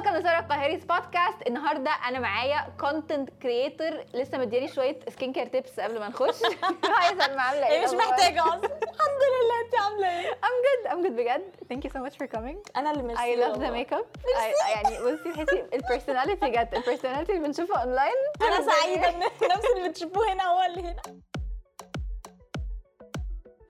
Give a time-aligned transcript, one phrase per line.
[0.00, 5.80] welcome ل ساره القاهري's بودكاست النهارده أنا معايا content creator لسه مدياني شوية skincare tips
[5.80, 6.42] قبل ما نخش.
[6.84, 8.56] hi سلمى عامله إيه؟ مش؟ محتاجة أصلا.
[8.64, 11.54] الحمد لله انت عاملة إيه؟ I'm good I'm good بجد.
[11.72, 12.56] Thank you so much for coming.
[12.76, 13.84] أنا اللي ميرسي I love the والله.
[13.84, 14.06] makeup.
[14.36, 19.18] I, يعني بصي تحسي ال personality جت ال personality اللي بنشوفها اونلاين أنا سعيدة ان
[19.20, 21.02] نفس اللي بتشوفوه هنا هو اللي هنا.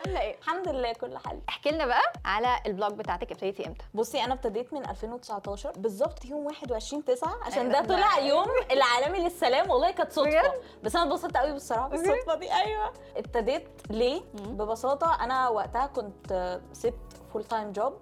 [0.06, 1.40] عامله إيه؟ الحمد لله كل حال.
[1.48, 6.24] احكي لنا بقى على ال blog بتاعتك ابتديتي إمتى؟ بصي أنا ابتديت من 2019 بالظبط
[6.24, 9.70] يوم 21 9 عشان أيوة، ده طلع يوم العالمي للسلام.
[9.70, 10.52] والله كانت صدفة؟
[10.82, 12.52] بس أنا اتبسطت قوي بالصراحه بالصدفة دي.
[12.52, 12.92] أيوه.
[13.16, 17.92] ابتديت ليه؟ ببساطة أنا وقتها كنت سبت full time job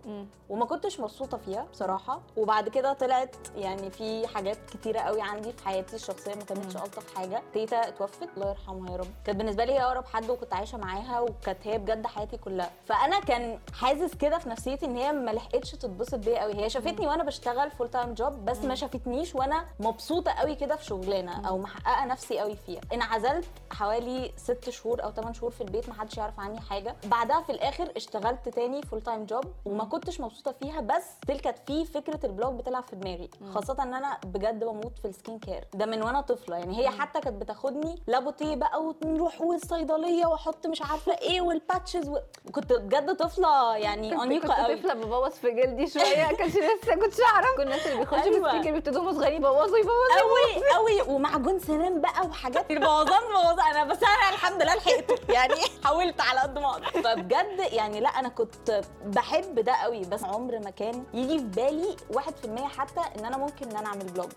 [0.48, 2.20] وما كنتش مبسوطة فيها بصراحة.
[2.36, 7.14] وبعد كده طلعت يعني في حاجات كتيرة قوي عندي في حياتي الشخصية ما كانتش ألطف
[7.14, 7.42] حاجة.
[7.52, 8.28] تيتا اتوفت.
[8.36, 9.06] الله يرحمها يا رب.
[9.24, 12.70] كانت بالنسبة لي هي أقرب حد وكنت عايشة معاها وكانت هي بجد حياتي كلها.
[12.86, 16.54] فأنا كان حاسس كده في نفسيتي إن هي ما لحقتش تتبسط بيا قوي.
[16.54, 20.84] هي شافتني وأنا بشتغل full time job بس ما شافتنيش وأنا مبسوطة قوي كده في
[20.84, 22.80] شغلانة أو محققة نفسي قوي فيها.
[22.92, 26.96] انعزلت حوالي ست شهور أو 8 شهور في البيت ما حدش يعرف عني حاجة.
[27.04, 31.58] بعدها في الآخر اشتغلت تاني full time job وما كنتش مبسوطة فيها بس تلك كانت
[31.66, 33.30] في فكرة ال blog بتلعب في دماغي.
[33.54, 35.64] خاصة إن أنا بجد بموت في ال skincare.
[35.74, 36.56] ده من وأنا طفلة.
[36.56, 41.55] يعني هي حتى كانت بتاخدني لل beauty بقى ونروح والصيدلية وأحط مش عارفة إيه وال
[41.55, 42.18] patches و...
[42.52, 44.76] كنت بجد طفلة يعني انيقه كنت قوي.
[44.76, 46.32] طفلة ببوظ في جلدي شوية.
[46.32, 47.46] كانش لسه كنتش أعرف.
[47.56, 48.36] كل الناس اللي بيخشوا أيوة.
[48.46, 50.20] ال skincare بيبتدوا هم صغيرين يبوظوا يبوظوا.
[50.20, 53.60] قوي قوي ومعجون سنان بقى وحاجات بوظان بوظان.
[53.70, 55.32] أنا بس أنا الحمد لله لحقته.
[55.32, 56.86] يعني حاولت على قد ما أقدر.
[57.02, 58.80] فبجد يعني لا أنا كنت
[59.10, 63.70] بحب ده قوي بس عمر ما كان يجي في بالي 1% حتى إن أنا ممكن
[63.70, 64.28] إن أنا أعمل blog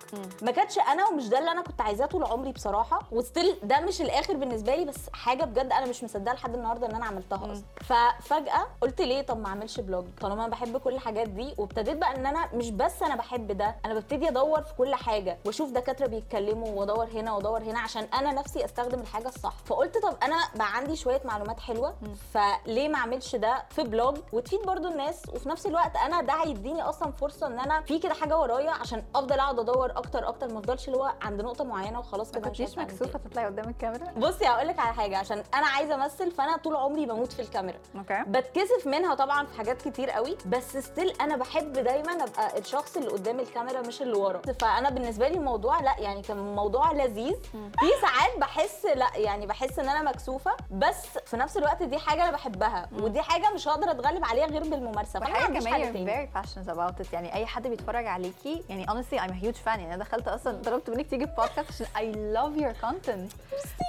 [0.42, 3.80] ما كانتش أنا ومش ده اللي أنا كنت عايزاه طول عمري بصراحة و still ده
[3.80, 7.38] مش الآخر بالنسبة لي بس حاجة بجد أنا مش مصدقة لحد النهارده إن أنا عملتها
[7.52, 7.64] أصلا.
[7.82, 12.16] ففجاه قلت ليه طب ما أعملش blog طالما أنا بحب كل الحاجات دي وابتديت بقى
[12.16, 16.08] إن أنا مش بس أنا بحب ده أنا ببتدي أدور في كل حاجة وأشوف دكاترة
[16.08, 19.54] بيتكلموا وأدور هنا وأدور هنا عشان أنا نفسي أستخدم الحاجة الصح.
[19.66, 21.94] فقلت طب أنا بقى عندي شوية معلومات حلوة
[22.34, 26.82] فليه ما أعملش ده في blog وتفيد برضو الناس وفي نفس الوقت أنا ده هيديني
[26.82, 30.60] أصلا فرصة إن أنا في كده حاجة ورايا عشان أفضل أقعد أدور أكتر أكتر ما
[30.60, 33.20] أفضلش اللي هو عند نقطة معينة وخلاص كده مش مكسوفة.
[33.20, 37.06] تطلعي قدام الكاميرا؟ بصي هقول لك على حاجة عشان أنا عايزة أمثل فأنا طول عمري
[37.06, 37.78] بموت في الكاميرا.
[37.98, 38.24] okay.
[38.28, 43.10] بتكسف منها طبعا في حاجات كتير قوي بس still أنا بحب دايما أبقى الشخص اللي
[43.10, 44.42] قدام الكاميرا مش اللي ورا.
[44.60, 47.36] فأنا بالنسبة لي الموضوع لأ يعني كان موضوع لذيذ.
[47.52, 52.24] في ساعات بحس لأ يعني بحس إن أنا مكسوفة بس في نفس الوقت دي حاجة
[52.24, 56.38] أنا بحبها ودي حاجة مش هقدر أتغلب عليها غير بالممارسة وحاجه عنديش كمان you're very
[56.40, 57.14] passionate about it.
[57.14, 59.68] يعني أي حد بيتفرج عليكي يعني honestly I'm a huge fan.
[59.68, 63.36] يعني أنا دخلت أصلا طلبت منك تيجي في بودكاست عشان I love your content.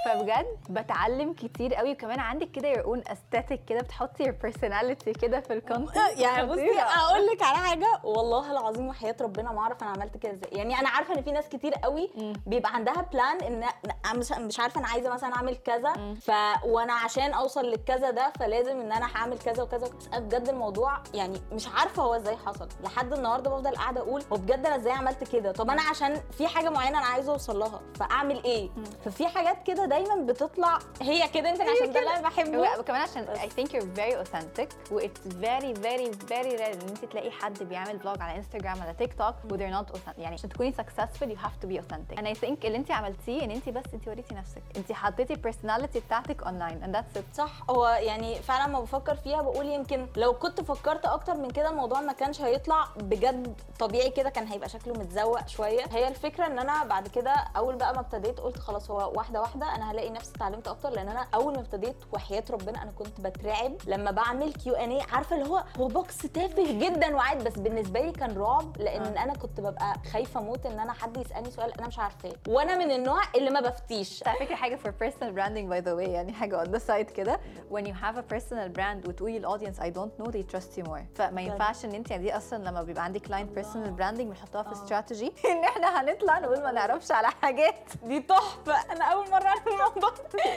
[0.07, 5.41] فبجد بتعلم كتير قوي وكمان عندك كده your own aesthetic كده بتحطي your personality كده
[5.41, 7.99] في ال content يعني بصي أقول لك على حاجة.
[8.05, 10.51] والله العظيم وحياة ربنا ما أعرف أنا عملت كده إزاي.
[10.53, 12.11] يعني أنا عارفة إن في ناس كتير قوي
[12.47, 13.65] بيبقى عندها plan إن
[14.07, 16.31] أنا مش عارفة أنا عايزة مثلا أعمل كذا ف
[16.65, 19.91] وأنا عشان أوصل للكذا ده فلازم إن أنا هعمل كذا وكذا.
[20.17, 22.69] بجد الموضوع يعني مش عارفة هو إزاي حصل.
[22.85, 26.47] لحد النهارده بفضل قاعدة أقول هو بجد أنا إزاي عملت كده؟ طب أنا عشان في
[26.47, 28.71] حاجة معينة أنا عايزة أوصل لها فأعمل إيه؟
[29.05, 32.79] ففي حاجات كده دايما بتطلع هي كده يمكن عشان ده اللي أنا بحبه.
[32.79, 37.05] وكمان عشان I think you're very authentic و it's very very very rare إن أنت
[37.11, 40.19] تلاقي حد بيعمل فلوج على انستغرام على تيك توك و they're not authentic.
[40.19, 42.19] يعني عشان تكوني successful you have to be authentic.
[42.19, 44.63] And I think اللي أنت عملتيه إن أنت بس أنت وريتي نفسك.
[44.77, 47.37] أنت حطيتي personality بتاعتك and that's it.
[47.37, 47.51] صح.
[47.71, 52.01] هو يعني فعلا ما بفكر فيها بقول يمكن لو كنت فكرت أكتر من كده الموضوع
[52.01, 55.85] ما كانش هيطلع بجد طبيعي كده كان هيبقى شكله متزوق شوية.
[55.91, 59.75] هي الفكرة إن أنا بعد كده أول بقى ما ابتديت قلت خلاص هو واحدة واحدة
[59.75, 63.73] أنا هلاقي نفسي اتعلمت أكتر لأن أنا أول ما ابتديت وحياة ربنا أنا كنت بترعب
[63.87, 68.01] لما بعمل Q and A عارفة اللي هو هو box تافه جدا وعاد بس بالنسبة
[68.01, 69.23] لي كان رعب لأن آه.
[69.25, 72.91] أنا كنت ببقى خايفة موت إن أنا حد يسألني سؤال أنا مش عارفاه وأنا من
[72.91, 74.23] النوع اللي ما بفتيش.
[74.27, 77.41] على فكرة حاجة for personal branding by the way يعني حاجة on the side كده.
[77.71, 81.01] When you have a personal brand وتقولي للاودينس I don't know they trust you more.
[81.15, 84.73] فما ينفعش إن أنت يعني دي أصلا لما بيبقى عندك client personal branding بنحطها في
[84.73, 87.75] استراتيجي إن إحنا هنطلع نقول ما نعرفش على حاجات.
[88.03, 88.93] دي تحفة.
[88.93, 90.11] أنا أول مرة أعرف الموضوع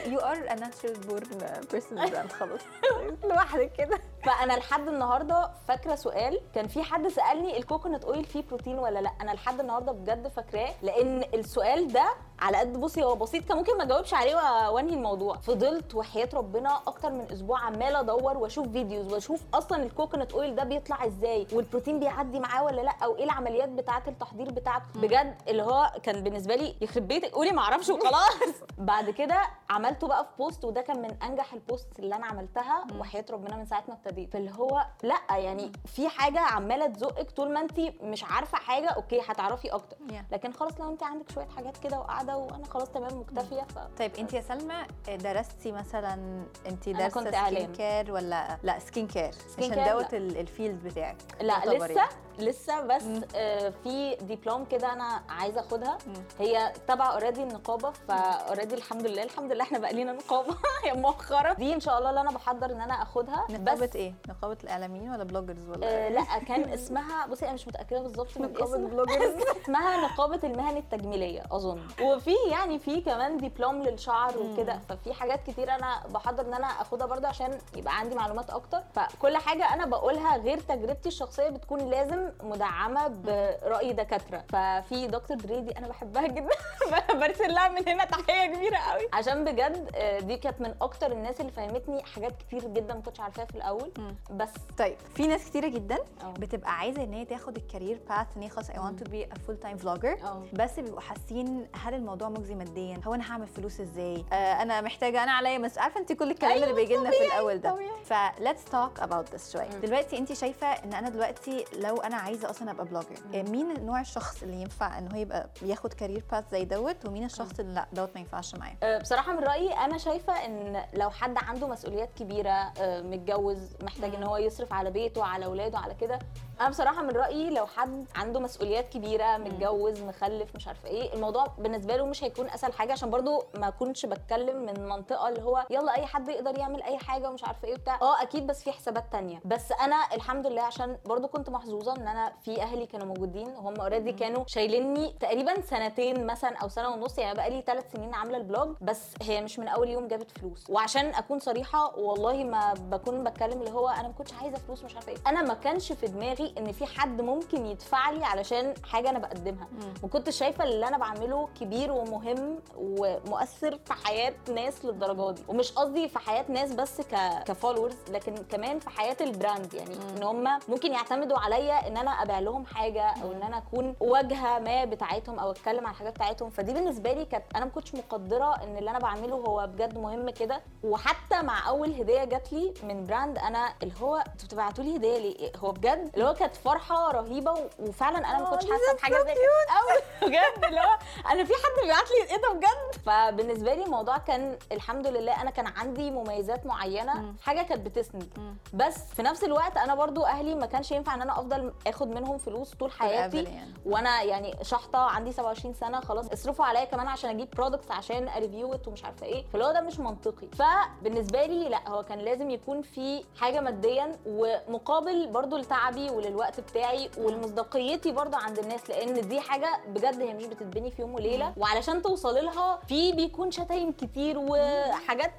[0.04, 1.26] you are a natural born
[1.74, 2.32] personal brand.
[2.32, 2.60] خلاص.
[3.24, 4.00] لوحدك كده.
[4.26, 9.10] فأنا لحد النهارده فاكرة سؤال كان في حد سألني الكوكونات اويل فيه بروتين ولا لأ؟
[9.20, 12.06] أنا لحد النهارده بجد فاكراه لأن السؤال ده
[12.38, 15.36] على قد بصي هو بسيط كان ممكن ما أجاوبش عليه وأنهي الموضوع.
[15.36, 20.54] فضلت وحياة ربنا أكتر من أسبوع عمالة أدور وأشوف videos وأشوف أصلا ال coconut oil
[20.54, 24.84] ده بيطلع إزاي والبروتين بيعدي معاه ولا لأ أو إيه العمليات بتاعة التحضير بتاعته.
[24.94, 28.36] بجد اللي هو كان بالنسبة لي يخرب بيتك قولي ما أعرفش وخلاص.
[28.78, 29.40] بعد كده
[29.70, 33.56] عملته بقى في post وده كان من أنجح ال posts اللي أنا عملتها وحياة ربنا
[33.56, 34.15] من ساعة ما ابتديت.
[34.24, 39.20] فاللي هو لأ يعني في حاجة عمالة تزقك طول ما انت مش عارفة حاجة okay
[39.20, 39.96] هتعرفي أكتر.
[40.08, 40.32] Yeah.
[40.32, 44.12] لكن خلاص لو انت عندك شوية حاجات كده وقاعدة وأنا خلاص تمام مكتفية ف طيب
[44.18, 44.86] انت يا سلمى
[45.16, 47.72] درستي مثلا انت دارسه كنت skin.
[47.72, 51.16] care ولا لأ؟ skincare skin عشان دوت ال field بتاعك.
[51.40, 52.10] لأ يعتبر لسه يعني.
[52.38, 53.02] لسه بس
[53.36, 55.98] آه في دبلوم كده أنا عايزة أخدها.
[56.06, 56.14] مم.
[56.40, 60.56] هي تبع already النقابة ف already الحمد لله الحمد لله إحنا بقى لينا نقابة.
[60.84, 61.52] هي مؤخرا.
[61.52, 63.46] دي إن شاء الله اللي أنا بحضر إن أنا أخدها.
[63.50, 68.00] نقابة إيه؟ نقابة الإعلاميين ولا bloggers ولا آه لا كان اسمها بصي أنا مش متأكدة
[68.00, 69.34] بالظبط من نقابة الاسم bloggers.
[69.62, 71.80] اسمها نقابة المهن التجميلية أظن.
[72.02, 77.06] وفي يعني في كمان دبلوم للشعر وكده ففي حاجات كتير أنا بحضر إن أنا آخدها
[77.06, 78.80] برضه عشان يبقى عندي معلومات أكتر.
[78.94, 84.44] فكل حاجة أنا بقولها غير تجربتي الشخصية بتكون لازم مدعمة برأي دكاترة.
[84.48, 86.48] ففي دكتور دريدي أنا بحبها جدا
[87.20, 89.08] برسل لها من هنا تحية كبيرة قوي.
[89.12, 93.20] عشان بجد آه، دي كانت من أكتر الناس اللي فهمتني حاجات كتير جدا ما كنتش
[93.20, 93.85] عارفاها في الأول.
[94.30, 94.48] بس
[94.78, 96.30] طيب في ناس كتيرة جدا آه.
[96.32, 99.24] بتبقى عايزة إن هي تاخد ال career path إن هي خلاص I want to be
[99.24, 100.16] a full time vlogger.
[100.52, 105.22] بس بيبقوا حاسين هل الموضوع مجزي ماديا؟ هو أنا هعمل فلوس إزاي؟ آه أنا محتاجة
[105.22, 107.70] أنا عليا بس عارفة أنت كل الكلام اللي بيجي لنا في الأول ده.
[107.70, 107.90] طبيعي.
[108.04, 108.12] ف
[108.42, 109.68] let's talk about this شوية.
[109.82, 114.00] دلوقتي أنت شايفة إن أنا دلوقتي لو أنا عايزة أصلا أبقى blogger آه، مين نوع
[114.00, 117.86] الشخص اللي ينفع إن هو يبقى بياخد career path زي دوت؟ ومين الشخص اللي لأ
[117.92, 122.10] دوت ما ينفعش معاه؟ أه، بصراحة من رأيي أنا شايفة إن لو حد عنده مسؤوليات
[122.18, 126.18] كبيرة أه، متجوز محتاج إن هو يصرف على بيته على أولاده على كده.
[126.60, 131.46] أنا بصراحه من رايي لو حد عنده مسؤوليات كبيره متجوز مخلف مش عارفه إيه الموضوع
[131.58, 135.66] بالنسبة له مش هيكون اسهل حاجة عشان برضو ما اكونش بتكلم من منطقه اللي هو
[135.70, 137.98] يلا اي حد يقدر يعمل اي حاجة ومش عارفه إيه وبتاع.
[138.02, 139.40] آه أكيد بس في حسابات تانية.
[139.44, 143.80] بس أنا الحمد لله عشان برضو كنت محظوظه ان أنا في أهلي كانوا موجودين وهم
[143.80, 148.36] already كانوا شايليني تقريبا سنتين مثلا أو سنة ونص يعني بقى لي ثلاث سنين عاملة
[148.36, 150.64] ال blog بس هي مش من أول يوم جابت فلوس.
[150.70, 154.94] وعشان أكون صريحة والله ما بكون بتكلم اللي هو أنا ما كنتش عايزة فلوس مش
[154.94, 155.18] عارفة إيه.
[155.26, 159.68] أنا ما كانش في دماغي ان في حد ممكن يدفع لي علشان حاجة أنا بقدمها.
[160.02, 165.42] ما كنتش شايفة اللي أنا بعمله كبير ومهم ومؤثر في حياة ناس للدرجة دي.
[165.48, 167.16] ومش قصدي في حياة ناس بس ك
[167.46, 171.96] ك followers لكن كمان في حياة ال brand يعني إن هم ممكن يعتمدوا عليا إن
[171.96, 176.14] أنا أبيع لهم حاجة أو إن أنا أكون واجهة ما بتاعتهم أو أتكلم عن الحاجات
[176.14, 176.50] بتاعتهم.
[176.50, 180.30] فدي بالنسبة لي كانت أنا ما كنتش مقدرة إن اللي أنا بعمله هو بجد مهم
[180.30, 180.60] كده.
[180.84, 185.18] وحتى مع أول هدية جات لي من brand أنا اللي هو أنتوا بتبعتوا لي هدية
[185.18, 189.14] ليه؟ هو بجد اللي هو كانت فرحة رهيبة وفعلا أنا ما آه، كنتش حاسة بحاجة
[189.14, 189.76] زي كده.
[189.76, 190.98] قوي بجد اللي هو
[191.32, 195.50] أنا في حد بيبعت لي إيه ده بجد؟ فبالنسبة لي الموضوع كان الحمد لله أنا
[195.50, 198.56] كان عندي مميزات معينة حاجة كانت بتسند.
[198.74, 202.38] بس في نفس الوقت أنا برضو أهلي ما كانش ينفع إن أنا أفضل آخد منهم
[202.38, 203.42] فلوس طول حياتي.
[203.42, 203.74] يعني.
[203.86, 208.37] وأنا يعني شحطة عندي 27 سنة خلاص اصرفوا عليا كمان عشان أجيب products عشان a
[208.37, 209.44] review ومش عارفة إيه.
[209.52, 210.46] فاللي هو ده مش منطقي.
[210.48, 217.10] فبالنسبة لي لأ هو كان لازم يكون في حاجة ماديا ومقابل برضو لتعبي وللوقت بتاعي
[217.18, 221.52] ولمصداقيتي برضو عند الناس لأن دي حاجة بجد هي مش بتتبني في يوم وليلة.
[221.56, 225.32] وعلشان توصلي لها في بيكون شتايم كتير وحاجات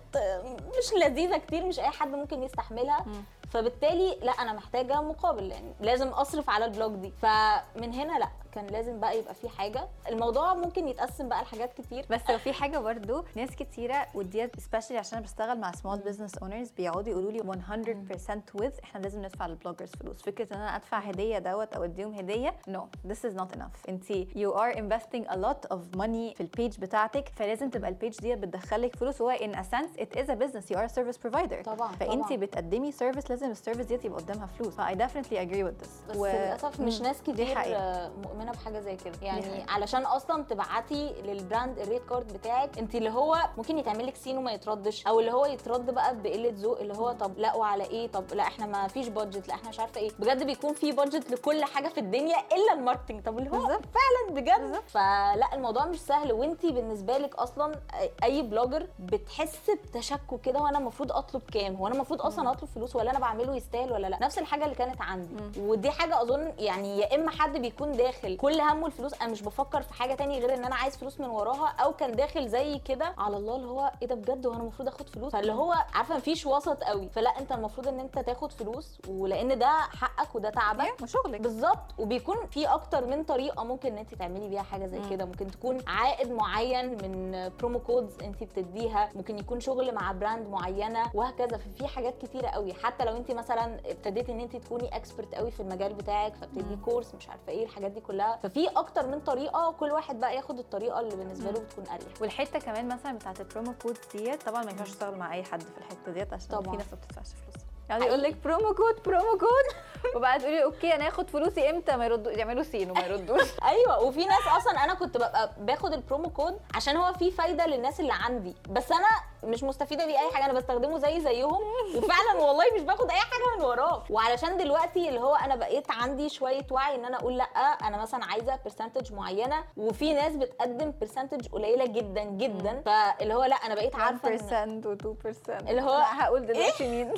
[0.77, 3.05] مش لذيذة كتير مش أي حد ممكن يستحملها.
[3.51, 7.13] فبالتالي لا أنا محتاجة مقابل يعني لازم أصرف على ال blog دي.
[7.21, 8.27] فمن هنا لا.
[8.57, 9.88] كان لازم بقى يبقى في حاجة.
[10.09, 12.06] الموضوع ممكن يتقسم بقى لحاجات كتير.
[12.09, 16.38] بس لو في حاجة برضو ناس كتيرة وديت especially عشان أنا بشتغل مع small business
[16.38, 20.21] owners بيقعدوا يقولوا لي 100% with إحنا لازم ندفع لل bloggers فلوس.
[20.21, 23.90] فكرة إن أنا أدفع هدية دوت أو أديهم هدية no this is not enough.
[23.90, 27.95] انت you are investing a lot of money في ال page بتاعتك فلازم تبقى ال
[27.95, 29.21] page دي بتدخلك فلوس.
[29.21, 31.61] in a sense it is a business you are a service provider.
[31.64, 32.33] طبعاً، فانت.
[32.33, 34.73] بتقدمي service لازم ال service دي يبقى قدامها فلوس.
[34.76, 36.09] ف I definitely agree with this.
[36.09, 38.11] بس للأسف مش ناس كتير حقيقة.
[38.47, 39.13] مؤمنه بحاجة زي كده.
[39.21, 39.66] يعني.
[39.69, 44.16] علشان أصلا تبعتي لل brand ال rate card بتاعك أنت اللي هو ممكن يتعمل لك
[44.16, 47.83] seen وما يتردش أو اللي هو يترد بقى بقلة ذوق اللي هو طب لا وعلى
[47.83, 50.11] إيه طب لا إحنا ما فيش budget لا إحنا مش عارفة إيه.
[50.19, 53.81] بجد بيكون في budget لكل حاجة في الدنيا إلا ال marketing طب اللي هو بالظبط.
[53.85, 56.31] فعلا بجد؟ فلا الموضوع مش سهل.
[56.33, 57.75] وأنت بالنسبة لك أصلا
[58.23, 62.95] أي blogger بتحس بتشكك كده وأنا المفروض أطلب كام؟ هو أنا المفروض أصلا أطلب فلوس
[62.95, 65.59] ولا أنا بعمله يستاهل ولا لا؟ نفس الحاجة اللي كانت عندي.
[65.59, 69.81] ودي حاجة أظن يعني يا إما حد بيكون داخل كل همه الفلوس أنا مش بفكر
[69.81, 73.13] في حاجة تانية غير إن أنا عايز فلوس من وراها أو كان داخل زي كده
[73.17, 76.45] على الله اللي هو إيه ده بجد؟ وأنا المفروض آخد فلوس؟ فاللي هو عارفة مفيش
[76.45, 77.09] وسط قوي.
[77.09, 81.01] فلا أنت المفروض إن أنت تاخد فلوس ولأن ده حقك وده تعبك.
[81.01, 81.41] وشغلك.
[81.41, 81.99] بالظبط.
[81.99, 85.25] وبيكون في أكتر من طريقة ممكن إن أنت تعملي بيها حاجة زي كده.
[85.25, 89.09] ممكن تكون عائد معين من promo codes أنت بتديها.
[89.15, 91.57] ممكن يكون شغل مع brand معينة وهكذا.
[91.57, 92.73] ففي حاجات كتيرة قوي.
[92.73, 97.16] حتى لو أنت مثلا ابتديتي إن أنت تكوني expert قوي في المجال بتاعك فبتدي course
[97.15, 98.17] مش عارفة إيه الحاجات دي كلها.
[98.44, 102.21] ففي أكتر من طريقة كل واحد بقى ياخد الطريقة اللي بالنسبة له بتكون أريح.
[102.21, 105.62] والحتة كمان مثلا بتاعت ال promo code ديت طبعا ما ينفعش تشتغل مع أي حد
[105.62, 106.71] في الحتة ديت عشان طبعاً.
[106.71, 107.67] في ناس ما بتدفعش فلوس.
[107.89, 109.77] يعني يقول لك promo code promo code
[110.15, 113.47] وبعد تقولي okay أنا هاخد فلوسي إمتى؟ ما يردوا يعملوا seen وما يردوش.
[113.71, 117.99] أيوه وفي ناس أصلا أنا كنت ببقى باخد البرومو كود عشان هو فيه فايدة للناس
[117.99, 118.56] اللي عندي.
[118.69, 119.07] بس أنا
[119.44, 121.59] مش مستفيدة بيه أي حاجة أنا بستخدمه زي زيهم.
[121.97, 124.03] وفعلا والله مش باخد أي حاجة من وراه.
[124.09, 127.44] وعلشان دلوقتي اللي هو أنا بقيت عندي شوية وعي إن أنا أقول لأ
[127.87, 132.81] أنا مثلا عايزة percentage معينة وفي ناس بتقدم percentage قليلة جدا جدا.
[132.85, 134.29] فاللي هو لأ أنا بقيت عارفة
[134.63, 137.13] إن 1% و2% اللي هو هقول دلوقتي مين؟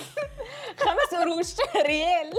[0.77, 1.55] خمس قروش
[1.87, 2.33] ريال.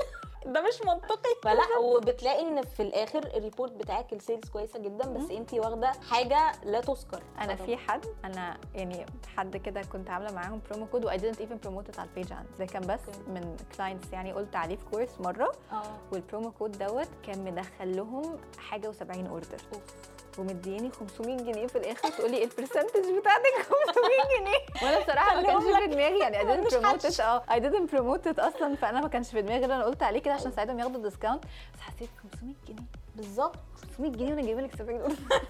[0.46, 1.30] ده مش منطقي.
[1.42, 5.92] فلا وبتلاقي إن في الآخر ال report بتاعك ال sales كويسة جدا بس انت واخدة
[6.10, 7.22] حاجة لا تذكر.
[7.40, 11.38] أنا في حد أنا يعني حد كده كنت عاملة معاهم promo code و I didn't
[11.40, 12.48] even promote it على ال page عندي.
[12.58, 13.18] ده كان بس okay.
[13.30, 15.52] من clients يعني قلت عليه في course مرة.
[15.72, 15.82] آه.
[16.12, 19.58] وال promo code دوت كان مدخل لهم حاجة و70 order
[20.38, 24.58] ومدياني 500 جنيه في الآخر تقول لي ال percentage بتاعتك 500 جنيه.
[24.82, 28.76] وأنا بصراحة ما كانش في دماغي يعني I didn't promote آه I didn't promote أصلا
[28.76, 31.44] فأنا ما كانش في دماغي أنا قلت عليه كده عشان اساعدهم ياخدوا discount
[31.74, 32.86] بس حسيت 500 جنيه.
[33.16, 33.56] بالظبط.
[33.96, 35.16] 500 جنيه وأنا جايبة لك 70 order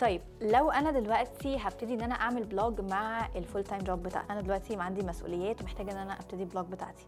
[0.00, 4.24] طيب لو أنا دلوقتي هبتدي إن أنا أعمل blog مع ال full time job بتاعي
[4.30, 7.06] أنا دلوقتي عندي مسؤوليات ومحتاجة إن أنا أبتدي blog بتاعتي.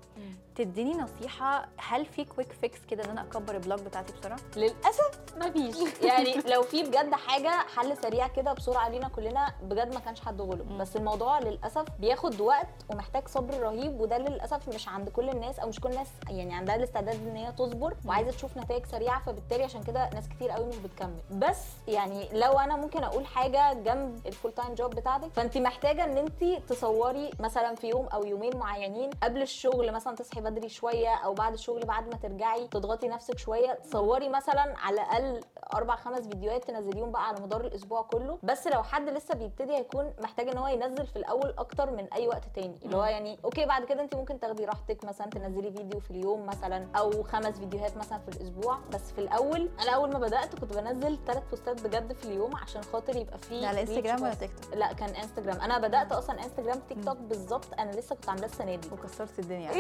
[0.55, 5.21] تديني نصيحة هل في quick fix كده إن أنا أكبر ال blog بتاعتي بسرعة؟ للأسف
[5.37, 10.21] مفيش يعني لو في بجد حاجة حل سريع كده بسرعة لينا كلنا بجد ما كانش
[10.21, 15.29] حد غلب بس الموضوع للأسف بياخد وقت ومحتاج صبر رهيب وده للأسف مش عند كل
[15.31, 19.23] الناس أو مش كل الناس يعني عندها الاستعداد إن هي تصبر وعايزة تشوف نتائج سريعة
[19.25, 21.19] فبالتالي عشان كده ناس كتير قوي مش بتكمل.
[21.31, 26.05] بس يعني لو أنا ممكن أقول حاجة جنب ال full time job بتاعتك؟ فأنت محتاجة
[26.05, 31.15] إن أنت تصوري مثلا في يوم أو يومين معينين قبل الشغل مثلا تصحي بدري شوية
[31.15, 35.41] أو بعد الشغل بعد ما ترجعي تضغطي نفسك شوية تصوري مثلا على الأقل
[35.75, 38.39] أربع خمس فيديوهات تنزليهم بقى على مدار الأسبوع كله.
[38.43, 42.29] بس لو حد لسه بيبتدي هيكون محتاج إن هو ينزل في الأول أكتر من أي
[42.29, 42.79] وقت تاني.
[42.85, 46.47] اللي هو يعني okay بعد كده أنت ممكن تاخدي راحتك مثلا تنزلي فيديو في اليوم
[46.47, 48.79] مثلا أو خمس فيديوهات مثلا في الأسبوع.
[48.93, 52.83] بس في الأول أنا أول ما بدأت كنت بنزل ثلاث بوستات بجد في اليوم عشان
[52.93, 54.35] خاطر يبقى في ده على انستجرام ولا.
[54.35, 57.75] تيك توك لا كان انستجرام أنا بدأت أصلا انستجرام تيك توك بالظبط.
[57.79, 58.89] أنا لسه كنت عاملاه السنة دي.
[58.93, 59.71] وكسرت الدنيا.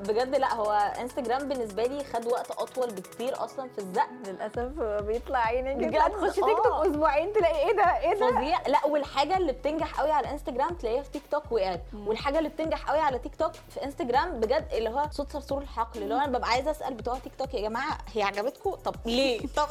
[0.00, 4.06] بجد لا هو انستجرام بالنسبة لي خد وقت أطول بكتير أصلا في الزق.
[4.26, 6.82] للأسف بيطلع عينك بجد؟ تخشي تيك توك آه.
[6.86, 8.60] أسبوعين تلاقي إيه ده؟ إيه ده؟ فظيع.
[8.66, 12.90] لا والحاجة اللي بتنجح قوي على الانستجرام تلاقيها في تيك توك وقعت والحاجة اللي بتنجح
[12.90, 16.02] قوي على تيك توك في انستجرام بجد اللي هو صوت صرصور الحقل.
[16.02, 19.40] اللي هو أنا ببقى عايزة أسأل بتوع تيك توك يا جماعة هي عجبتكم؟ طب ليه؟
[19.56, 19.68] طب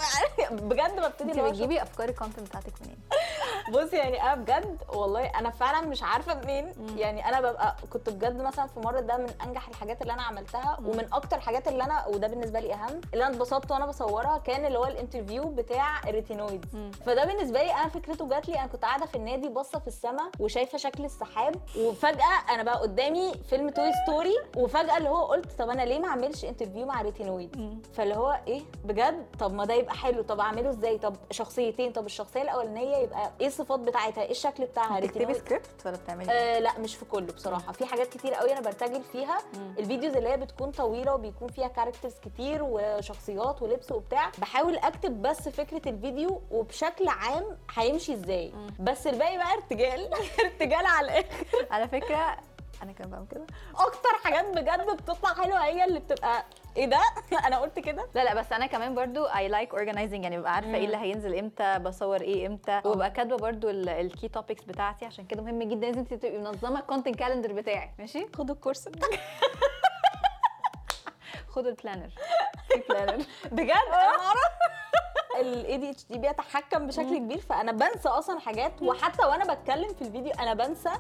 [0.52, 2.98] بجد ببتدي انت بتجيبي افكار ال content بتاعتك منين؟
[3.72, 6.74] بصي يعني أنا بجد والله أنا فعلا مش عارفة منين.
[6.98, 10.78] يعني أنا ببقى كنت بجد مثلا في مرة ده من أنجح الحاجات اللي أنا عملتها
[10.80, 14.66] ومن أكتر الحاجات اللي أنا وده بالنسبة لي أهم اللي أنا اتبسطت وأنا بصورها كان
[14.66, 16.66] اللي هو ال interview بتاع ال retinoid.
[17.06, 20.30] فده بالنسبة لي أنا فكرته جات لي أنا كنت قاعدة في النادي باصة في السماء
[20.40, 25.70] وشايفة شكل السحاب وفجأة أنا بقى قدامي فيلم Toy Story وفجأة اللي هو قلت طب
[25.70, 29.96] أنا ليه ما أعملش interview مع retinoid؟ فاللي هو إيه بجد؟ طب ما ده يبقى
[29.96, 34.66] حلو طب أعمله إزاي؟ طب شخصيتين طب الشخصية الأولانية يبقى إيه الصفات بتاعتها؟ إيه الشكل
[34.66, 37.72] بتاعها؟ بتكتبي سكريبت ولا بتعملي إيه؟ آه لا مش في كله بصراحة.
[37.72, 39.38] في حاجات كتير قوي أنا برتجل فيها.
[39.80, 45.22] ال videos اللي هي بتكون طويلة وبيكون فيها characters كتير وشخصيات ولبس وبتاع بحاول أكتب
[45.22, 48.54] بس فكرة الفيديو وبشكل عام هيمشي إزاي.
[48.80, 50.10] بس الباقي بقى ارتجال.
[50.46, 51.46] ارتجال على الآخر.
[51.72, 52.38] على فكرة
[52.84, 53.46] أنا كمان بعمل كده.
[53.76, 56.46] أكتر حاجات بجد بتطلع حلوة هي اللي بتبقى
[56.78, 57.00] إيه ده؟
[57.48, 58.08] أنا قلت كده.
[58.16, 61.36] لا لا بس أنا كمان برضو I like organizing يعني ببقى عارفة إيه اللي هينزل
[61.36, 65.88] إمتى بصور إيه إمتى وببقى كاتبة برضو ال key topics بتاعتي عشان كده مهم جدا
[65.88, 68.90] لازم تبقي منظمة ال content calendar بتاعي ماشي؟ خدوا ال course.
[71.50, 72.10] خدوا ال planner
[72.68, 74.40] في planner بجد؟ أنا اعرف
[75.40, 80.54] ال ADHD بيتحكم بشكل كبير فأنا بنسى أصلا حاجات وحتى وأنا بتكلم في الفيديو أنا
[80.54, 80.92] بنسى.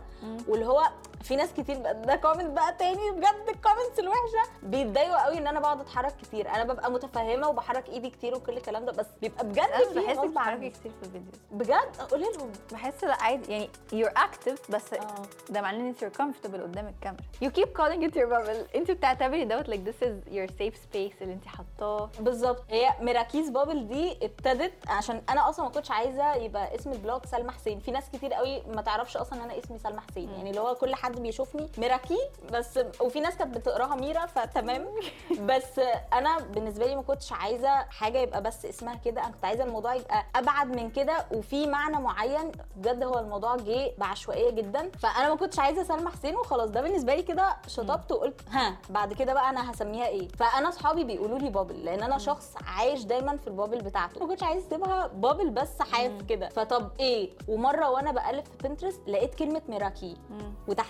[0.47, 0.83] واللي هو
[1.23, 4.51] في ناس كتير بقى ده comment بقى تاني بجد ال comments الوحشة.
[4.63, 6.49] بيتضايقوا قوي إن أنا بقعد أتحرك كتير.
[6.49, 10.69] أنا ببقى متفهمة وبحرك إيدي كتير وكل الكلام ده بس بيبقى بجد في بحسك بتحركي.
[10.69, 12.51] كتير في الفيديو بجد؟ قولي لهم.
[12.71, 13.51] بحس لا عادي.
[13.51, 15.05] يعني you're active بس آه.
[15.49, 17.23] ده معناه إن انت you're comfortable قدام الكاميرا.
[17.43, 18.75] You keep calling it your bubble.
[18.75, 22.63] انت بتعتبري دوت like this is your safe space اللي انت حطاه بالظبط.
[22.69, 27.25] هي Meraki's Bubble دي ابتدت عشان أنا أصلا ما كنتش عايزة يبقى اسم ال blog
[27.25, 27.79] سلمى حسين.
[27.79, 30.29] في ناس كتير قوي ما تعرفش أصلا إن أنا اسمي سلمى حسين.
[30.29, 32.17] يعني اللي هو كل حد بيشوفني مراكي
[32.51, 34.87] بس وفي ناس كانت بتقراها ميرا فتمام.
[35.49, 35.79] بس
[36.13, 39.95] أنا بالنسبة لي ما كنتش عايزة حاجة يبقى بس اسمها كده أنا كنت عايزة الموضوع
[39.95, 42.51] يبقى أبعد من كده وفي معنى معين.
[42.75, 44.89] بجد هو الموضوع جه بعشوائية جدا.
[44.99, 46.69] فأنا ما كنتش عايزة سلمى حسين وخلاص.
[46.69, 51.03] ده بالنسبة لي كده شطبت وقلت ها بعد كده بقى أنا هسميها إيه؟ فأنا اصحابي
[51.03, 54.19] بيقولوا لي bubble لأن أنا شخص عايش دايما في ال bubble بتاعته.
[54.19, 56.49] ما كنتش عايزة أسيبها bubble بس حاف كده.
[56.49, 60.17] فطب إيه؟ ومرة وأنا بقلب في بنترست لقيت كلمة ميراكي.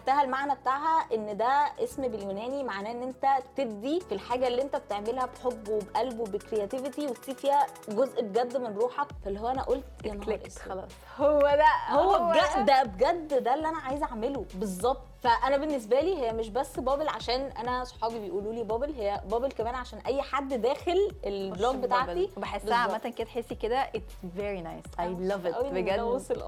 [0.10, 3.26] وتحتها المعنى بتاعها إن ده اسم باليوناني معناه إن أنت
[3.56, 8.78] تدي في الحاجة اللي أنت بتعملها بحب وبقلب وب creativity وتسيب فيها جزء بجد من
[8.78, 9.08] روحك.
[9.26, 10.40] فاللي هو أنا قلت يا نهار.
[10.66, 10.92] خلاص.
[11.18, 14.46] هو ده هو بجد ده بجد ده اللي أنا عايزة أعمله.
[14.56, 15.02] بالظبط.
[15.22, 19.52] فأنا بالنسبة لي هي مش بس bubble عشان أنا صحابي بيقولوا لي bubble هي bubble
[19.52, 22.30] كمان عشان أي حد داخل ال blog بتاعتي.
[22.38, 22.72] بالظبط.
[22.72, 23.84] عامة كده تحسي كده
[24.98, 26.00] love مبسوطة it قوي إن ده بجد.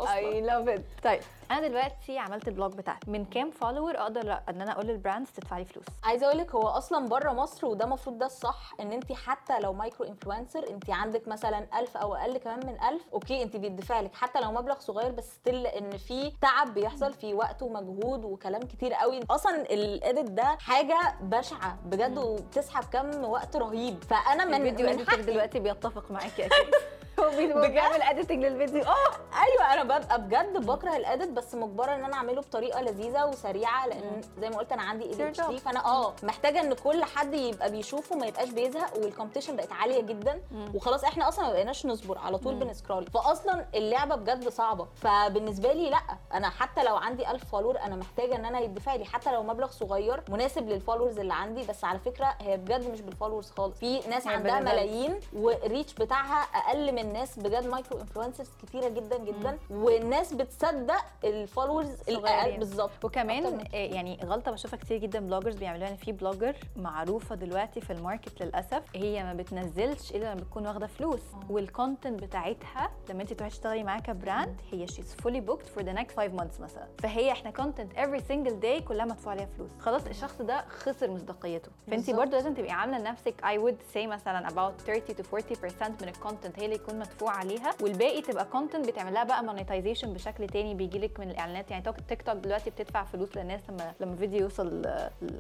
[0.01, 1.04] I love it.
[1.04, 3.12] طيب أنا دلوقتي عملت ال blog بتاعتي.
[3.12, 6.56] من كام follower أقدر إن أنا أقول لل brands تدفع لي فلوس؟ عايزة أقول لك
[6.56, 10.90] هو أصلا بره مصر وده المفروض ده الصح إن أنت حتى لو micro influencer أنت
[10.90, 14.80] عندك مثلا 1000 أو أقل كمان من 1000 okay أنت بيدفع لك حتى لو مبلغ
[14.80, 19.20] صغير بس still إن في تعب بيحصل في وقت ومجهود وكلام كتير قوي.
[19.30, 24.03] أصلا ال edit ده حاجة بشعة بجد وبتسحب كم وقت رهيب.
[24.03, 26.74] فأنا من الفيديو من حقي دلوقتي بيتفق معاكي أكيد.
[27.20, 27.30] هو؟
[27.68, 28.82] بيعمل editing للفيديو.
[28.82, 33.25] آه أيوه أنا ببقى بجد بكره ال edit بس مجبره ان أنا اعمله بطريقه لذيذه
[33.25, 35.58] وسريعه لأن زي ما قلت أنا عندي ADHD.
[35.58, 40.01] فأنا آه محتاجة إن كل حد يبقى بيشوفه ما يبقاش بيزهق وال competition بقت عالية
[40.01, 40.41] جدا.
[40.74, 43.06] وخلاص إحنا أصلا ما بقيناش نصبر على طول بنسكرول.
[43.12, 44.88] فاصلا اللعبة بجد صعبة.
[44.96, 46.01] فبالنسبة لي لأ
[46.34, 49.72] أنا حتى لو عندي 1000 follower أنا محتاجة إن أنا يدفع لي حتى لو مبلغ
[49.72, 51.65] صغير مناسب لل followers اللي عندي.
[51.65, 53.77] بس على فكرة هي بجد مش بال followers خالص.
[53.80, 54.60] في ناس هي عندها.
[54.60, 61.05] ملايين وال reach بتاعها أقل من ناس بجد مايكرو influencers كتيرة جدا جدا والناس بتصدق
[61.24, 62.60] ال followers الاقل صغيرين.
[62.60, 63.05] بالظبط.
[63.05, 67.93] وكمان آه، يعني غلطة بشوفها كتير جدا bloggers بيعملوها ان في blogger معروفة دلوقتي في
[67.93, 71.22] ال market للأسف هي ما بتنزلش إلا لما بتكون واخدة فلوس.
[71.50, 75.84] وال content بتاعتها لما انت تروحي تشتغلي معاها ك brand هي she's fully booked for
[75.84, 76.88] the next 5 months مثلا.
[77.00, 79.72] فهي إحنا content every single day كلها مدفوع عليها فلوس.
[79.79, 81.72] خلاص الشخص ده خسر مصداقيته.
[81.88, 82.10] فانت.
[82.10, 86.16] برضه لازم تبقي عاملة لنفسك I would say مثلا about 30 to 40% من ال
[86.16, 90.74] content هي اللي يكون مدفوع عليها والباقي تبقى content بتعمل لها بقى monetization بشكل تاني
[90.74, 91.71] بيجي لك من الإعلانات.
[91.71, 94.86] يعني تيك توك دلوقتي بتدفع فلوس للناس لما لما فيديو يوصل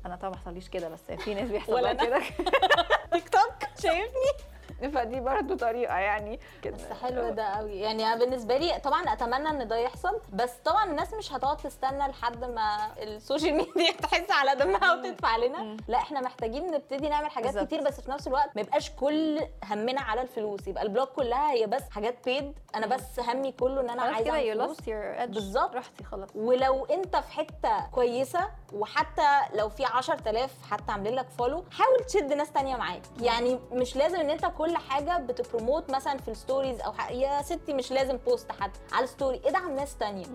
[0.05, 1.91] أنا طبعا ما حصليش كده بس في ناس بيحصل.
[2.05, 2.19] كده.
[3.13, 4.50] تيك توك شايفني؟
[4.95, 6.39] فدي برضه طريقة يعني.
[6.61, 6.75] كده.
[6.77, 7.71] بس حلو ده قوي.
[7.79, 12.07] يعني أنا بالنسبة لي طبعا أتمنى إن ده يحصل بس طبعا الناس مش هتقعد تستنى
[12.07, 17.53] لحد ما السوشيال ميديا تحس على دمها وتدفع لنا لا إحنا محتاجين نبتدي نعمل حاجات
[17.53, 17.67] بالظبط.
[17.67, 19.39] كتير بس في نفس الوقت ما يبقاش كل
[19.69, 20.67] همنا على الفلوس.
[20.67, 24.41] يبقى ال blog كلها هي بس حاجات بيد أنا بس همي كله إن أنا عايزة
[24.41, 24.77] كده فلوس
[25.29, 25.75] بالظبط.
[25.75, 26.29] رحتي خلاص.
[26.35, 32.33] ولو أنت في حتة كويسة وحتى لو في 10000 حتى عاملين لك follow حاول تشد
[32.33, 33.01] ناس تانية معاك.
[33.21, 37.11] يعني مش لازم إن أنت كل حاجة بت promote مثلا في ال stories أو ح...
[37.11, 40.25] يا ستي مش لازم post حد على ال story ادعم ناس تانية.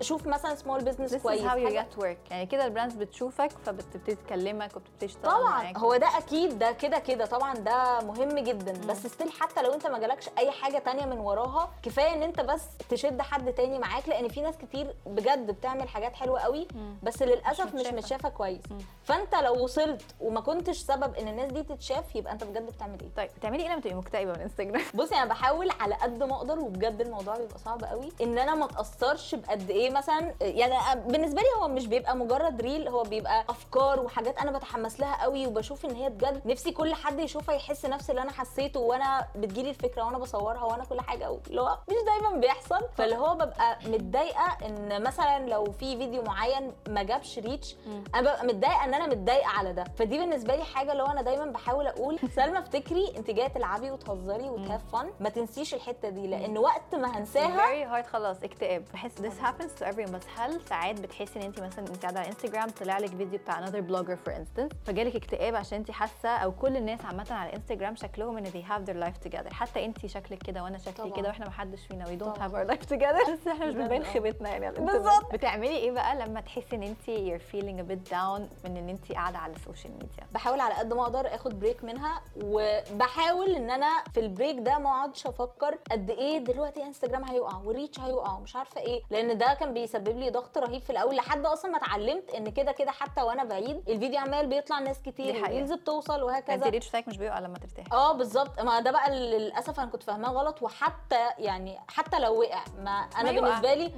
[0.00, 1.40] شوف مثلا small business كويس.
[1.42, 1.56] you حاجة-
[1.96, 2.30] get work.
[2.30, 5.50] يعني كده ال brands بتشوفك فبتبتدي تكلمك وبتبتدي تشتغل طبعا.
[5.62, 5.78] معاك.
[5.78, 7.26] هو ده أكيد ده كده كده.
[7.26, 8.72] طبعا ده مهم جدا.
[8.86, 12.40] بس still حتى لو أنت ما جالكش أي حاجة تانية من وراها كفاية إن أنت
[12.40, 16.68] بس تشد حد تاني معاك لأن في ناس كتير بجد بتعمل حاجات حلوة قوي
[17.02, 17.86] بس للأسف مش.
[17.86, 18.28] متشافة.
[18.28, 18.62] كويس.
[19.04, 23.08] فأنت لو وصلت وما كنتش سبب إن الناس دي تتشاف يبقى أنت بجد بتعمل إيه؟
[23.16, 26.58] طيب بتعملي إيه لما تبقي مكتئبة من انستجرام بصي أنا بحاول على قد ما أقدر
[26.58, 31.48] وبجد الموضوع بيبقى صعب قوي إن أنا ما اتاثرش بقد إيه مثلا يعني بالنسبة لي
[31.62, 35.94] هو مش بيبقى مجرد reel هو بيبقى أفكار وحاجات أنا بتحمس لها قوي وبشوف إن
[35.94, 40.18] هي بجد نفسي كل حد يشوفها يحس نفس اللي أنا حسيته وأنا بتجيلي الفكرة وأنا
[40.18, 42.80] بصورها وأنا كل حاجة اللي هو مش دايما بيحصل.
[42.96, 47.76] فاللي هو ببقى متضايقة إن مثلا لو في فيديو معين ما جابش reach
[48.14, 49.84] أنا ببقى متضايقة إن أنا متضايقة على ده.
[49.98, 53.90] فدي بالنسبة لي حاجة اللي هو أنا دايما بحاول أقول سلمى افتكري أنت جاية تلعبي
[53.90, 58.84] وتهزري وتهاف فن ما تنسيش الحتة دي لأن وقت ما هنساها very hard خلاص اكتئاب.
[58.92, 62.28] بحس this happens to everyone بس هل ساعات بتحسي إن انت مثلا انت قاعدة على
[62.28, 66.52] انستجرام طلع لك فيديو بتاع another blogger for instance فجالك اكتئاب عشان انت حاسة أو
[66.52, 70.38] كل الناس عامة على انستجرام شكلهم إن they have their life together حتى انت شكلك
[70.42, 71.10] كده وأنا شكلي.
[71.10, 73.30] كده وإحنا ما حدش فينا we don't have our life together.
[73.32, 74.04] بس إحنا مش بنبين.
[74.04, 75.32] خيبتنا يعني بالظبط.
[75.32, 79.12] بتعملي إيه بقى لما تحسي إن انت you're feeling a bit down من إن انت
[79.12, 83.70] قاعدة على ال social media بحاول على قد ما أقدر آخد break منها وبحاول إن
[83.70, 88.00] أنا في ال break ده ما اقعدش أفكر قد إيه دلوقتي انستجرام هيقع وال reach
[88.00, 91.70] هيقع ومش عارفة إيه لأن ده كان بيسبب لي ضغط رهيب في الأول لحد أصلا
[91.70, 95.36] ما اتعلمت إن كده كده حتى وأنا بعيد الفيديو عمال بيطلع ناس كتير.
[95.36, 97.88] ال reels بتوصل انت وهكذا ال reach بتاعك مش بيقع لما ترتاحي.
[97.92, 98.60] آه بالظبط.
[98.60, 103.32] ما ده بقى للأسف أنا كنت فاهماه غلط وحتى يعني حتى لو وقع ما أنا
[103.32, 103.40] ما.
[103.40, 103.92] بالنسبة لي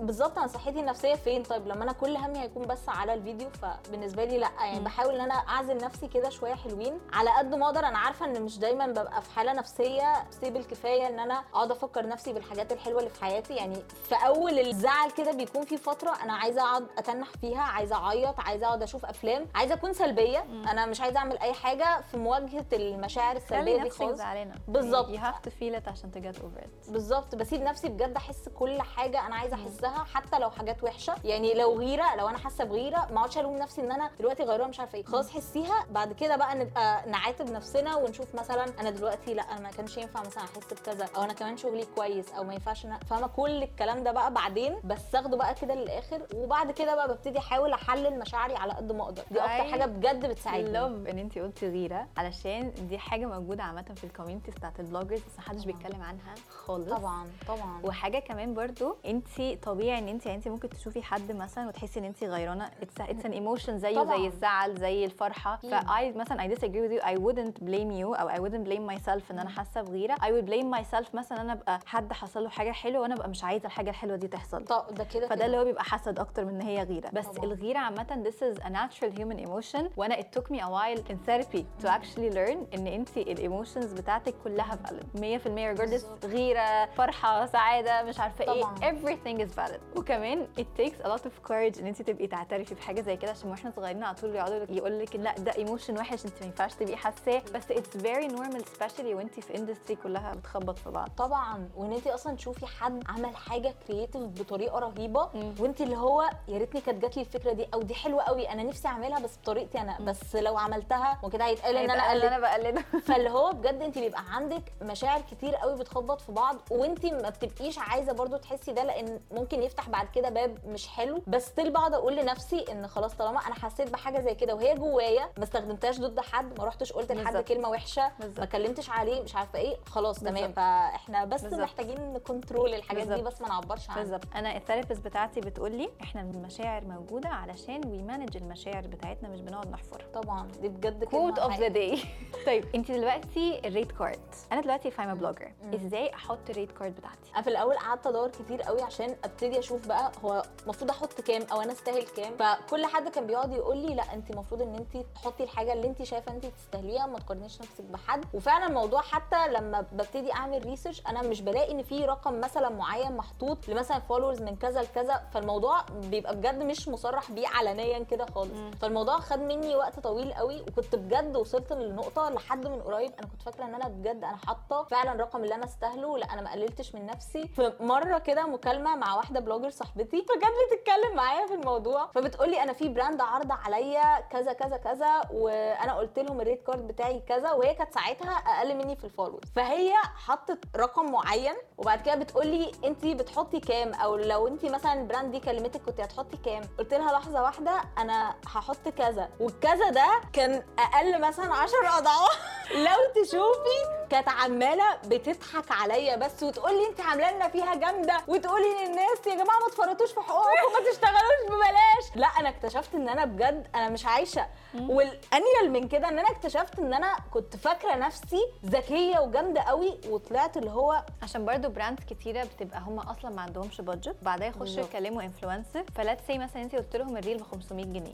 [0.00, 4.24] بالظبط أنا صحتي النفسية فين؟ طيب لما أنا كل همي هيكون بس على الفيديو فبالنسبة
[4.24, 4.50] لي لأ.
[4.60, 4.80] يعني.
[4.80, 7.80] بحاول إن أنا أعزل نفسي كده شوية حلوين على قد ما أقدر.
[7.86, 12.06] أنا عارفة إن مش دايما ببقى في حالة نفسية ستيبل كفاية إن أنا أقعد أفكر
[12.08, 13.54] نفسي بالحاجات الحلوة اللي في حياتي.
[13.54, 13.74] يعني
[14.08, 18.66] في أول الزعل كده بيكون في فترة أنا عايزة أقعد أتنح فيها عايزة أعيط عايزة
[18.66, 20.38] أقعد أشوف أفلام عايزة أكون سلبية.
[20.70, 24.18] أنا مش عايزة أعمل أي حاجة في مواجهة المشاعر السلبية دي خالص.
[24.18, 24.54] زعلانة.
[24.68, 25.08] بالظبط.
[25.08, 26.90] you have to feel it عشان get over it.
[26.92, 27.34] بالظبط.
[27.34, 31.14] بسيب نفسي بجد أحس كل حاجة أنا عايزة أحسها حتى لو حاجات وحشة.
[31.24, 34.68] يعني لو غيرة لو أنا حاسة بغيرة ما أقعدش ألوم نفسي إن أنا دلوقتي غيرانه
[34.68, 35.04] مش عارفة إيه.
[35.04, 35.86] خلاص حسيها.
[35.90, 40.20] بعد كده بقى نبقى نعاتب نفسنا ونشوف مثلا أنا دلوقتي لا أنا ما كانش ينفع
[40.20, 44.02] مثلا احس بكذا أو أنا كمان شغلي كويس أو ما ينفعش أنا- فاهمة؟ كل الكلام
[44.04, 48.54] ده بقى بعدين بس اخده بقى كده للآخر وبعد كده بقى ببتدي احاول احلل مشاعري
[48.56, 49.22] على قد ما أقدر.
[49.30, 50.72] دي أكتر حاجة بجد بتساعدني.
[50.72, 54.84] love إن انت قلتي غيرة علشان دي حاجة موجودة عامة في ال communities بتاعت ال
[54.84, 55.64] bloggers بس محدش.
[55.64, 56.90] بيتكلم عنها خالص.
[56.90, 57.80] طبعا طبعا.
[57.84, 59.28] وحاجة كمان برضو انت
[59.62, 62.70] طبيعي إن انت يعني انت ممكن تشوفي حد مثلا وتحسي إن انت غيرانة.
[62.82, 64.16] it's it's an emotion زيه طبعاً.
[64.18, 65.56] زي الزعل زي الفرحة.
[65.56, 68.92] ف I مثلا I disagree with you I wouldn't blame you أو I wouldn't blame
[68.96, 70.14] myself إن أنا حاسة بغيرة.
[70.14, 73.44] I would blame myself مثلا أنا أبقى حد حصل له حاجة حلوة وأنا أبقى مش
[73.44, 74.64] عايزة الحاجة الحلوة دي تحصل.
[74.64, 75.46] طب ده كده فده.
[75.46, 77.10] اللي هو بيبقى حسد أكتر من إن هي غيرة.
[77.12, 77.44] بس طبعاً.
[77.44, 79.82] الغيرة عامة this is a natural human emotion.
[79.96, 83.92] وأنا it took me a while in therapy to actually learn إن انت ال emotions
[83.92, 85.18] بتاعتك كلها valid.
[85.20, 86.24] 100% regardless.
[86.26, 88.74] غيرة فرحة سعادة مش عارفة طبعاً.
[88.82, 89.98] إيه everything is valid.
[89.98, 93.30] وكمان it takes a lot of courage إن انت تبقي تعترفي بحاجة زي كده.
[93.30, 96.74] عشان وإحنا صغيرين على طول يقعدوا يقول لك لأ ده emotion وحش أنت ما ينفعش
[96.74, 97.42] تبقي حاساه.
[97.54, 101.08] بس it's very normal especially وانت في industry كلها بتخبط في بعض.
[101.18, 101.68] طبعا.
[101.76, 105.28] وان انت أصلا تشوفي حد عمل حاجة creative بطريقة رهيبة.
[105.60, 108.62] وانت اللي هو يا ريتني كانت جات لي الفكرة دي أو دي حلوة قوي أنا
[108.62, 109.98] نفسي أعملها بس بطريقتي أنا.
[110.00, 114.22] بس لو عملتها وكده هيتقال إن أنا قلت أنا بقلده فاللي هو بجد انت بيبقى
[114.34, 119.20] عندك مشاعر كتير قوي بتخبط في بعض وانت ما بتبقيش عايزة برضو تحسي ده لأن
[119.32, 121.22] ممكن يفتح بعد كده باب مش حلو.
[121.26, 125.28] بس still بقعد أقول لنفسي إن خلاص طالما أنا حسيت بحاجة زي كده وهي جوايا
[125.36, 127.36] ما استخدمتهاش ضد حد ما رحتش قلت لحد.
[127.44, 128.44] كلمة وحشة ما.
[128.52, 130.52] كلمتش عليه مش عارفة إيه خلاص تمام.
[130.52, 131.60] فإحنا بس بالظبط.
[131.60, 133.26] محتاجين ن control الحاجات دي بالظبط.
[133.34, 134.02] بس ما نعبرش عنها.
[134.02, 134.24] بالظبط.
[134.34, 139.40] أنا ال therapist بتاعتي بتقول لي إحنا المشاعر موجودة علشان we manage المشاعر بتاعتنا مش
[139.40, 140.48] بنقعد نحفرها طبعا.
[140.62, 141.68] دي بجد quote of the.
[141.68, 142.02] day
[142.46, 144.20] طيب أنت دلوقتي ال rate card
[144.52, 145.52] أنا دلوقتي فأي am a blogger.
[145.74, 149.58] إزاي أحط ال rate card بتاعتي؟ أنا في الأول قعدت أدور كتير قوي عشان أبتدي
[149.58, 152.36] أشوف بقى هو المفروض أحط كام أو أنا أستاهل كام.
[152.36, 156.02] فكل حد كان بيقعد يقول لي لأ أنت المفروض إن أنت تحطي الحاجة اللي أنت
[156.02, 158.24] شايفة أنت تستاهليها ما تقارنيش نفسك بحد.
[158.40, 163.16] وفعلا الموضوع حتى لما ببتدي أعمل research أنا مش بلاقي إن في رقم مثلا معين
[163.16, 168.50] محطوط لمثلا followers من كذا لكذا فالموضوع بيبقى بجد مش مصرح بيه علنيا كده خالص
[168.50, 168.70] مم.
[168.70, 173.42] فالموضوع خد مني وقت طويل قوي وكنت بجد وصلت للنقطة لحد من قريب أنا كنت
[173.42, 176.94] فاكرة إن أنا بجد أنا حاطة فعلا الرقم اللي أنا استاهله لأ أنا ما قللتش
[176.94, 182.06] من نفسي في مرة كده مكالمة مع واحدة blogger صاحبتي فكانت بتتكلم معايا في الموضوع
[182.14, 186.86] فبتقولي أنا في brand عرض عليا كذا كذا كذا وأنا قلت لهم ال rate card
[186.88, 189.92] بتاعي كذا وهي كانت ساعتها أقل مني في ال followers فهي
[190.26, 195.30] حطت رقم معين وبعد كده بتقولي انت بتحطي كام؟ أو لو انت مثلا ال brand
[195.32, 199.28] دي كلمتك كنت هتحطي كام؟ قلت لها لحظة واحدة أنا هحط كذا.
[199.40, 202.40] والكذا ده كان أقل مثلا 10 أضعاف.
[202.86, 208.64] لو تشوفي كانت عمالة بتضحك عليا بس وتقول لي انت عاملة لنا فيها جامدة وتقولي
[208.84, 212.16] للناس يا جماعة ما تفرطوش في حقوقكم وما تشتغلوش ببلاش.
[212.16, 214.46] لا أنا اكتشفت إن أنا بجد أنا مش عايشة.
[214.80, 220.56] والأنيل من كده إن أنا اكتشفت إن أنا كنت فاكرة نفسي ذكية وجامدة قوي وطلعت
[220.56, 224.82] اللي هو عشان برضو brands كتيرة بتبقى هم أصلا ما عندهمش budget بعدها يخشوا.
[224.82, 228.12] يكلموا influencer فلانة سي مثلا انت قلت لهم ال reel ب 500 جنيه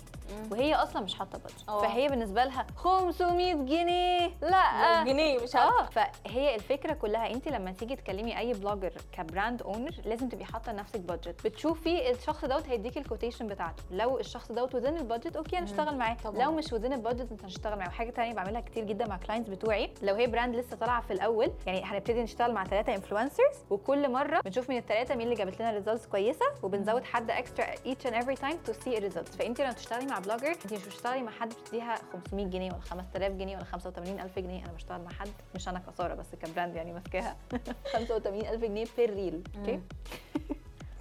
[0.51, 1.81] وهي أصلا مش حاطة budget آه.
[1.83, 4.31] فهي بالنسبة لها 500 جنيه.
[4.43, 5.05] لا.
[5.05, 9.63] جنيه مش عارفه آه فهي الفكرة كلها انت لما تيجي تكلمي أي blogger ك brand
[9.63, 13.83] owner لازم تبقي حاطة لنفسك budget بتشوفي الشخص دوت هيديكي ال quotation بتاعته.
[13.91, 16.17] لو الشخص دوت within ال budget okay هنشتغل معاه.
[16.25, 16.45] طبعاً.
[16.45, 17.89] لو مش within ال budget انت هنشتغل معاه.
[17.89, 19.91] وحاجة تانية بعملها كتير جدا مع clients بتوعي.
[20.03, 24.41] لو هي brand لسه طالعة في الأول يعني هنبتدي نشتغل مع ثلاثة influencers وكل مرة
[24.41, 28.37] بنشوف من الثلاثه مين اللي جابت لنا results كويسة وبنزود حد extra each and every
[28.41, 31.95] time to see results فانت لما تشتغلي مع blogger انت مش بتشتغلي مع حد بتديها
[32.13, 34.65] 500 جنيه ولا 5000 جنيه ولا 85000 جنيه.
[34.65, 35.76] أنا بشتغل مع حد مش أنا.
[35.79, 37.37] كساره بس ك brand يعني ماسكاها.
[37.93, 39.81] 85000 جنيه per reel okay؟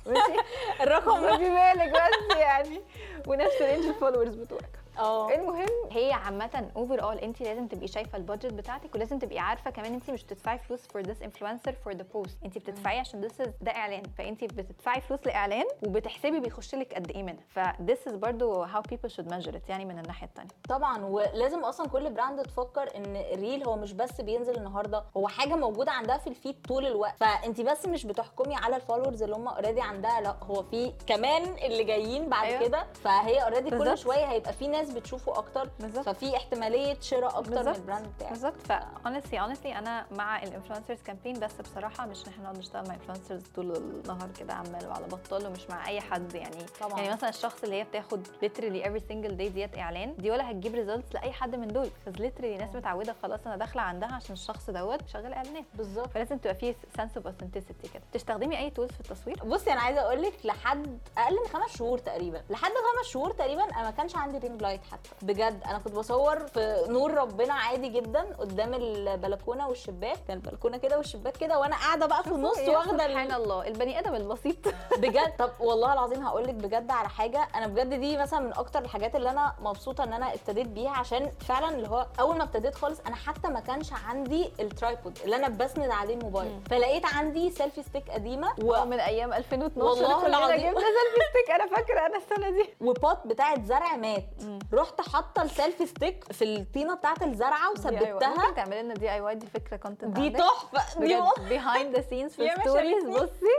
[0.82, 1.32] الرقم.
[1.36, 2.82] خدي بالك بس يعني.
[3.28, 4.75] ونفس range ال followers بتوعك.
[5.00, 5.34] آه.
[5.36, 9.94] المهم هي عامة overall انت لازم تبقي شايفة ال budget بتاعتك ولازم تبقي عارفة كمان
[9.94, 13.72] انت مش بتدفعي فلوس for this influencer for the post انت بتدفعي عشان this ده
[13.72, 17.44] اعلان فانت بتدفعي فلوس لإعلان وبتحسبي بيخش لك قد إيه منها.
[17.50, 21.60] ف this is برضو how people should measure it يعني من الناحية الثانية طبعا ولازم
[21.60, 25.92] أصلا كل brand تفكر إن ال reel هو مش بس بينزل النهارده هو حاجة موجودة
[25.92, 27.18] عندها في ال feed طول الوقت.
[27.18, 31.44] فانت بس مش بتحكمي على ال followers اللي هم already عندها لا هو في كمان
[31.44, 32.68] اللي جايين بعد أيوة.
[32.68, 32.86] كده.
[33.04, 33.98] فهي already كل.
[33.98, 36.06] شوية هيبقى في ناس بتشوفه أكتر بالظبط.
[36.10, 37.76] ففي احتمالية شراء أكتر من بالظبط.
[37.76, 38.58] ال brand بتاعك بالظبط.
[38.58, 38.72] ف
[39.08, 42.94] honestly honestly أنا مع ال influencers campaign بس بصراحة مش ان إحنا نقعد نشتغل مع
[42.94, 46.56] influencers طول النهار كده عمال وعلى بطال ومش مع أي حد يعني.
[46.82, 47.00] طبعاً.
[47.02, 50.76] يعني مثلا الشخص اللي هي بتاخد literally every single day ديت إعلان دي ولا هتجيب
[50.76, 51.90] results لأي حد من دول.
[52.08, 55.66] بس literally ناس متعودة خلاص أنا داخلة عندها عشان الشخص دوت شغال إعلانات.
[55.74, 56.08] بالظبط.
[56.10, 58.04] فلازم تبقى فيه sense of authenticity كده.
[58.14, 61.98] تستخدمي أي tools في التصوير؟ بصي أنا عايزة أقول لك لحد أقل من خمس شهور
[61.98, 62.42] تقريبا.
[62.50, 65.10] لحد خمس شهور تقريبا أنا ما كانش عندي ring light حتى.
[65.22, 70.98] بجد أنا كنت بصور في نور ربنا عادي جدا قدام البلكونة والشباك كان البلكونة كده
[70.98, 73.68] والشباك كده وأنا قاعدة بقى في النص واخدة سبحان ال- الله.
[73.68, 74.56] البني آدم البسيط.
[75.02, 75.34] بجد.
[75.40, 77.48] طب والله العظيم هقول لك بجد على حاجة.
[77.56, 81.32] أنا بجد دي مثلا من أكتر الحاجات اللي أنا مبسوطة إن أنا ابتديت بيها عشان
[81.40, 85.36] فعلا اللي هو أول ما ابتديت خالص أنا حتى ما كانش عندي ال tripod اللي
[85.36, 86.60] أنا بسند عليه الموبايل.
[86.70, 88.86] فلقيت عندي selfie stick قديمة و...
[88.86, 90.58] من أيام 2012 والله العظيم.
[90.58, 92.70] جبنا selfie stick أنا فاكرة أنا السنة دي.
[92.88, 94.26] و pot بتاعت زرع مات.
[94.42, 94.60] مم.
[94.74, 99.48] رحت حاطة ال selfie stick في الطينة بتاعت الزرعة وثبتها ممكن تعملي لنا DIY دي
[99.48, 101.00] فكرة content دي تحفة.
[101.00, 101.20] دي
[101.60, 103.06] behind the scenes في stories.
[103.06, 103.56] بصي.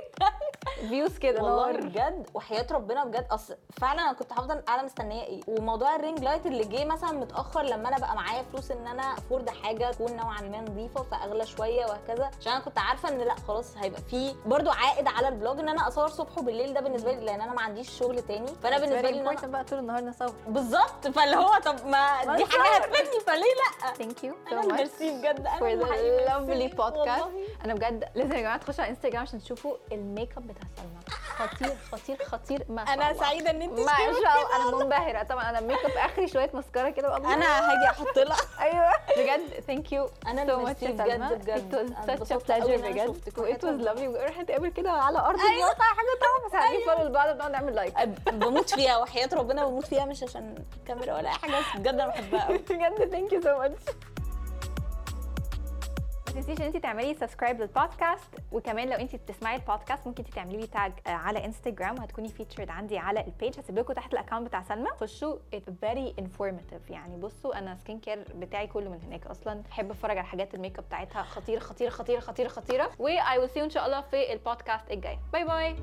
[0.89, 1.43] views كده.
[1.43, 3.27] والله بجد وحياة ربنا بجد.
[3.31, 5.41] أصل فعلا أنا كنت هفضل قاعدة مستنية إيه.
[5.49, 9.03] وموضوع ال ring light اللي جه مثلا متأخر لما أنا بقى معايا فلوس إن أنا
[9.03, 12.31] afford حاجة تكون نوعا ما نظيفة فأغلى شوية وهكذا.
[12.41, 15.69] عشان أنا كنت عارفة إن لأ خلاص هيبقى في برضو عائد على ال blog إن
[15.69, 18.47] أنا أصور صبح وبالليل ده بالنسبة لي لأن أنا ما عنديش شغل تاني.
[18.63, 20.33] فأنا بالنسبة لي بقى طول النهار نصور.
[20.49, 20.96] بالظبط.
[21.03, 22.45] فاللي هو طب ما دي.
[22.45, 23.55] حاجة هتفيدني فليه
[23.85, 25.47] لأ؟ ثانك يو أنا سو ماتش ميرسي بجد.
[25.47, 26.77] أنا lovely ميرسي.
[26.77, 26.81] podcast.
[26.99, 27.31] والله.
[27.65, 30.97] أنا بجد لازم يا جماعة تخشوا على انستجرام عشان تشوفوا الميك اب بتاع سلمى.
[31.39, 32.65] خطير خطير خطير.
[32.69, 33.15] ما شاء أنا.
[33.15, 34.57] سعيدة إن انت ما شاء الله.
[34.57, 35.23] أنا منبهرة.
[35.23, 38.37] طبعا أنا الميك اب آخري شوية ماسكارا كده أنا هاجي أحط لها.
[38.61, 38.91] أيوه.
[39.17, 41.73] بجد ثانك يو أنا سو اللي ماتش ميرسي بجد بجد.
[41.73, 43.07] it was أنا such a اتبسطت أوي pleasure إن أنا بجد.
[43.17, 43.39] شفتك.
[43.39, 43.95] و it وحياة was ربنا.
[43.95, 43.99] lovely.
[44.09, 45.85] ونروح نتقابل كده على أرض الواقع.
[45.85, 47.99] حاجة طبعا بس عايزين فولو لبعض بنقعد نعمل لايك
[48.33, 48.97] بموت فيها.
[48.99, 52.59] وحياة ربنا بموت فيها مش عشان الكاميرا ولا أي حاجة بس بجد أنا بحبها قوي
[52.71, 53.83] بجد thank you so much
[56.27, 60.35] ما تنسيش إن انت تعملي subscribe لل podcast وكمان لو انت بتسمعي البودكاست ممكن انت
[60.35, 64.17] تعملي لي tag على انستجرام وهتكوني featured عندي على ال page هسيب لكم تحت ال
[64.17, 64.89] account بتاع سلمى.
[64.91, 65.37] خشوا
[65.81, 69.63] very informative يعني بصوا أنا skincare بتاعي كله من هناك أصلا.
[69.71, 71.23] بحب أتفرج على حاجات الميك اب بتاعتها.
[71.23, 72.91] خطيره خطيره خطيره خطيره خطيرة.
[72.99, 75.19] و I will see you إن شاء الله في البودكاست الجاي.
[75.33, 75.77] bye bye